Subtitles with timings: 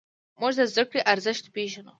[0.39, 1.89] موږ د زدهکړې ارزښت پېژنو.